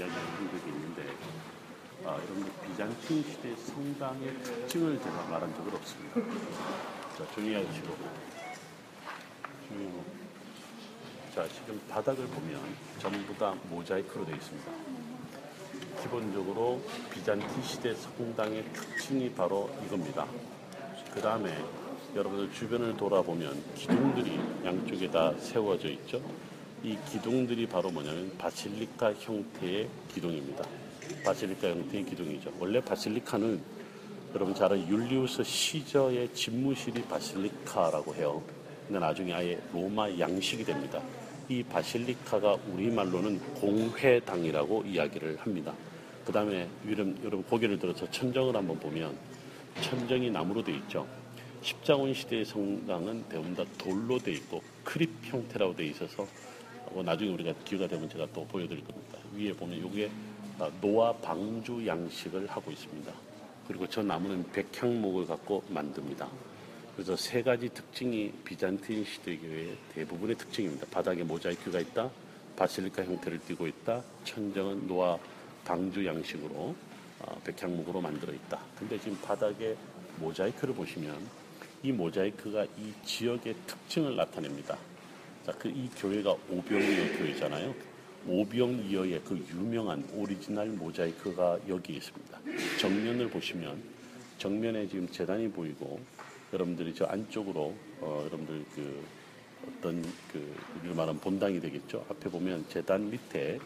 이야기를 0.00 0.18
한 0.18 0.50
적이 0.50 0.70
있는데 0.70 1.02
아, 2.06 2.14
여러분들 2.14 2.50
비잔틴 2.66 3.22
시대 3.22 3.54
성당의 3.54 4.34
특징을 4.42 4.98
제가 4.98 5.26
말한 5.28 5.54
적은 5.54 5.74
없습니다. 5.74 6.14
자, 7.18 7.30
조용히 7.34 7.54
하시고. 7.54 7.94
자, 11.34 11.46
지금 11.48 11.80
바닥을 11.90 12.26
보면 12.26 12.60
전부 12.98 13.36
다 13.36 13.54
모자이크로 13.68 14.24
되어 14.24 14.36
있습니다. 14.36 14.72
기본적으로 16.02 16.82
비잔티 17.12 17.62
시대 17.62 17.94
성당의 17.94 18.64
특징이 18.72 19.30
바로 19.34 19.70
이겁니다. 19.84 20.26
그 21.12 21.20
다음에 21.20 21.54
여러분들 22.16 22.50
주변을 22.54 22.96
돌아보면 22.96 23.62
기둥들이 23.74 24.40
양쪽에 24.64 25.10
다 25.10 25.34
세워져 25.38 25.88
있죠. 25.90 26.22
이 26.82 26.96
기둥들이 27.10 27.66
바로 27.66 27.90
뭐냐면 27.90 28.32
바실리카 28.38 29.12
형태의 29.12 29.86
기둥입니다. 30.14 30.64
바실리카 31.24 31.68
형태의 31.68 32.06
기둥이죠. 32.06 32.52
원래 32.58 32.80
바실리카는 32.80 33.60
여러분 34.34 34.54
잘 34.54 34.72
아는 34.72 34.88
율리우스 34.88 35.44
시저의 35.44 36.32
집무실이 36.32 37.02
바실리카라고 37.02 38.14
해요. 38.14 38.42
근데 38.86 38.98
나중에 38.98 39.34
아예 39.34 39.60
로마 39.74 40.10
양식이 40.18 40.64
됩니다. 40.64 41.02
이 41.50 41.62
바실리카가 41.64 42.56
우리말로는 42.72 43.38
공회당이라고 43.56 44.84
이야기를 44.84 45.36
합니다. 45.38 45.74
그 46.24 46.32
다음에 46.32 46.66
여러분 46.86 47.42
고개를 47.42 47.78
들어서 47.78 48.10
천정을 48.10 48.56
한번 48.56 48.78
보면 48.78 49.14
천정이 49.82 50.30
나무로 50.30 50.64
되어 50.64 50.76
있죠. 50.76 51.06
십자군 51.60 52.14
시대의 52.14 52.46
성당은 52.46 53.24
대부분 53.28 53.54
다 53.54 53.64
돌로 53.76 54.18
되어 54.18 54.32
있고 54.34 54.62
crypt 54.82 55.10
형태라고 55.24 55.76
되어 55.76 55.86
있어서 55.86 56.22
어, 56.22 56.28
나중에 57.04 57.30
우리가 57.30 57.54
기회가 57.64 57.86
되면 57.86 58.08
제가 58.08 58.26
또 58.32 58.46
보여드릴 58.46 58.84
겁니다. 58.84 59.18
위에 59.34 59.52
보면 59.52 59.78
이게 59.78 60.10
노아 60.80 61.12
방주 61.12 61.86
양식을 61.86 62.46
하고 62.48 62.70
있습니다. 62.70 63.12
그리고 63.66 63.86
저 63.86 64.02
나무는 64.02 64.44
백향목을 64.50 65.26
갖고 65.26 65.62
만듭니다. 65.68 66.28
그래서 66.94 67.16
세 67.16 67.42
가지 67.42 67.68
특징이 67.68 68.32
비잔틴 68.44 69.04
시대 69.04 69.36
교회의 69.36 69.76
대부분의 69.94 70.36
특징입니다. 70.36 70.86
바닥에 70.90 71.22
모자이크가 71.22 71.80
있다, 71.80 72.10
바실리카 72.56 73.04
형태를 73.04 73.38
띠고 73.38 73.66
있다, 73.68 74.02
천정은 74.24 74.86
노아 74.86 75.16
방주 75.64 76.04
양식으로 76.04 76.74
어, 77.20 77.40
백향목으로 77.44 78.00
만들어 78.00 78.32
있다. 78.32 78.58
근데 78.78 78.98
지금 78.98 79.16
바닥에 79.20 79.76
모자이크를 80.18 80.74
보시면 80.74 81.16
이 81.82 81.92
모자이크가 81.92 82.64
이 82.64 82.92
지역의 83.04 83.54
특징을 83.66 84.16
나타냅니다. 84.16 84.76
자, 85.46 85.52
그 85.52 85.68
이 85.68 85.88
교회가 85.96 86.36
오병이어 86.50 87.18
교회잖아요. 87.18 87.74
오병이어의 88.26 89.22
그 89.24 89.36
유명한 89.50 90.06
오리지널 90.14 90.68
모자이크가 90.68 91.58
여기 91.68 91.94
있습니다. 91.94 92.38
정면을 92.78 93.30
보시면 93.30 93.82
정면에 94.36 94.86
지금 94.88 95.08
제단이 95.08 95.50
보이고 95.50 95.98
여러분들이 96.52 96.94
저 96.94 97.06
안쪽으로 97.06 97.74
어, 98.00 98.22
여러분들 98.26 98.64
그 98.74 99.02
어떤 99.66 100.02
그 100.32 100.54
우리로 100.78 100.94
말하는 100.94 101.20
본당이 101.20 101.60
되겠죠. 101.60 102.04
앞에 102.10 102.28
보면 102.28 102.66
제단 102.68 103.10
밑에 103.10 103.58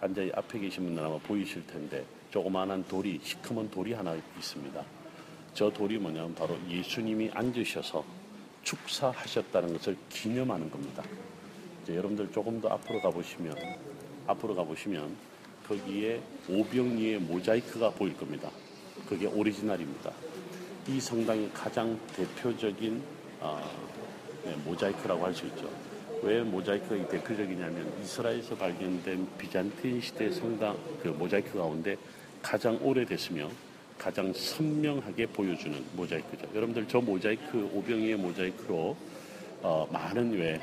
앉아 0.00 0.22
앞에 0.34 0.58
계신 0.60 0.84
분들 0.84 1.02
아마 1.04 1.18
보이실 1.18 1.66
텐데 1.66 2.04
조그마한 2.30 2.84
돌이 2.88 3.20
시커먼 3.22 3.70
돌이 3.70 3.92
하나 3.92 4.16
있습니다. 4.38 4.84
저 5.52 5.70
돌이 5.70 5.98
뭐냐면 5.98 6.34
바로 6.34 6.56
예수님이 6.68 7.30
앉으셔서 7.34 8.19
축사하셨다는 8.62 9.72
것을 9.74 9.96
기념하는 10.08 10.70
겁니다. 10.70 11.02
이제 11.82 11.96
여러분들 11.96 12.30
조금 12.32 12.60
더 12.60 12.68
앞으로 12.68 13.00
가보시면 13.00 13.56
앞으로 14.26 14.54
가보시면 14.54 15.16
거기에 15.66 16.20
오병이의 16.48 17.20
모자이크가 17.20 17.90
보일 17.90 18.16
겁니다. 18.16 18.50
그게 19.08 19.26
오리지널입니다. 19.26 20.12
이 20.88 21.00
성당의 21.00 21.50
가장 21.52 21.98
대표적인 22.14 23.02
어, 23.40 23.60
네, 24.44 24.56
모자이크라고 24.64 25.24
할 25.24 25.34
수 25.34 25.46
있죠. 25.46 25.70
왜 26.22 26.42
모자이크가 26.42 27.08
대표적이냐면 27.08 27.92
이스라엘에서 28.02 28.54
발견된 28.56 29.28
비잔틴 29.38 30.00
시대 30.00 30.30
성당 30.30 30.76
그 31.02 31.08
모자이크 31.08 31.56
가운데 31.56 31.96
가장 32.42 32.78
오래됐으며 32.82 33.48
가장 34.00 34.32
선명하게 34.32 35.26
보여주는 35.26 35.78
모자이크죠. 35.94 36.48
여러분들 36.54 36.88
저 36.88 37.02
모자이크 37.02 37.70
오병이의 37.74 38.16
모자이크로 38.16 38.96
어, 39.62 39.86
많은 39.92 40.32
왜 40.32 40.58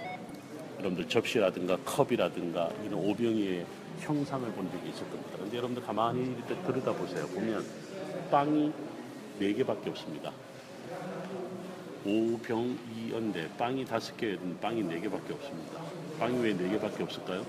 여러분들 0.80 1.08
접시라든가 1.08 1.78
컵이라든가 1.86 2.72
이런 2.84 2.94
오병이의 2.96 3.64
형상을 4.00 4.52
본 4.54 4.72
적이 4.72 4.90
있을 4.90 5.08
겁니다. 5.10 5.30
그런데 5.36 5.58
여러분들 5.58 5.84
가만히 5.84 6.24
이렇게 6.36 6.56
들여다 6.64 6.94
보세요. 6.94 7.28
보면 7.28 7.64
빵이 8.32 8.72
네 9.40 9.54
개밖에 9.54 9.92
없습니다. 9.92 10.32
오병이언데 12.06 13.50
빵이 13.58 13.86
다섯 13.86 14.18
개든 14.18 14.60
빵이 14.60 14.82
네 14.84 15.00
개밖에 15.00 15.34
없습니다. 15.34 15.82
빵이 16.20 16.40
왜 16.44 16.54
네 16.56 16.70
개밖에 16.70 17.04
없을까요? 17.04 17.46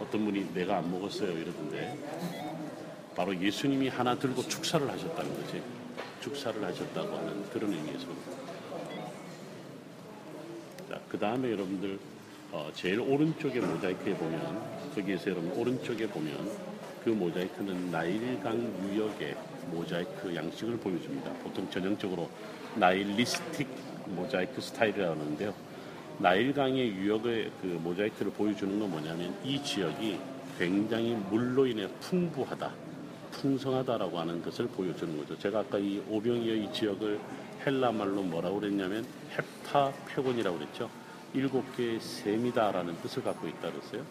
어떤 0.00 0.24
분이 0.26 0.52
내가 0.52 0.76
안 0.78 0.90
먹었어요 0.90 1.30
이러던데 1.32 1.96
바로 3.18 3.36
예수님이 3.36 3.88
하나 3.88 4.16
들고 4.16 4.46
축사를 4.46 4.88
하셨다는 4.88 5.42
거지. 5.42 5.60
축사를 6.20 6.62
하셨다고 6.62 7.16
하는 7.16 7.50
그런 7.50 7.72
의미에서. 7.72 8.06
자, 10.88 11.00
그 11.08 11.18
다음에 11.18 11.50
여러분들 11.50 11.98
어, 12.52 12.70
제일 12.74 13.00
오른쪽에 13.00 13.60
모자이크에 13.60 14.14
보면 14.14 14.92
거기에서 14.94 15.32
여러분 15.32 15.50
오른쪽에 15.50 16.06
보면 16.06 16.48
그 17.02 17.10
모자이크는 17.10 17.90
나일강 17.90 18.88
유역의 18.88 19.36
모자이크 19.72 20.36
양식을 20.36 20.76
보여줍니다. 20.78 21.32
보통 21.42 21.68
전형적으로 21.72 22.30
나일리스틱 22.76 23.66
모자이크 24.14 24.60
스타일이라고 24.60 25.20
하는데요. 25.20 25.52
나일강의 26.20 26.88
유역의 26.92 27.50
그 27.62 27.66
모자이크를 27.82 28.30
보여주는 28.30 28.78
건 28.78 28.88
뭐냐면 28.88 29.36
이 29.42 29.60
지역이 29.60 30.20
굉장히 30.56 31.16
물로 31.30 31.66
인해 31.66 31.88
풍부하다, 32.00 32.72
풍성하다라고 33.38 34.18
하는 34.18 34.42
것을 34.42 34.66
보여주는 34.68 35.16
거죠. 35.16 35.38
제가 35.38 35.60
아까 35.60 35.78
이 35.78 36.02
오병이어 36.08 36.54
이 36.54 36.72
지역을 36.72 37.20
헬라 37.64 37.92
말로 37.92 38.22
뭐라고 38.22 38.60
그랬냐면 38.60 39.06
헵타표곤이라고 39.64 40.58
그랬죠. 40.58 40.90
일곱 41.34 41.76
개의 41.76 42.00
셈이다라는 42.00 42.96
뜻을 43.02 43.22
갖고 43.22 43.48
있다 43.48 43.70
그랬어요. 43.70 44.02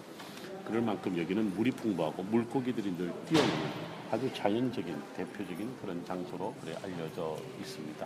그럴 0.66 0.81
만큼 0.81 1.17
여기는 1.17 1.55
물이 1.55 1.71
풍부하고 1.71 2.23
물고기들이 2.23 2.95
늘 2.97 3.13
뛰어노는 3.25 3.87
아주 4.11 4.33
자연적인 4.33 4.95
대표적인 5.16 5.77
그런 5.81 6.05
장소로 6.05 6.53
그래 6.61 6.75
알려져 6.83 7.37
있습니다. 7.61 8.05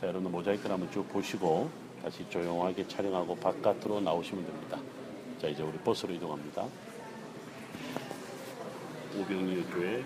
자, 0.00 0.06
여러분 0.06 0.30
모자이크를 0.32 0.72
한번 0.72 0.90
쭉 0.92 1.08
보시고 1.08 1.70
다시 2.02 2.28
조용하게 2.28 2.88
촬영하고 2.88 3.36
바깥으로 3.36 4.00
나오시면 4.00 4.44
됩니다. 4.44 4.78
자, 5.40 5.48
이제 5.48 5.62
우리 5.62 5.78
버스로 5.78 6.12
이동합니다. 6.12 6.66
오병이어 9.18 9.64
교회 9.66 10.04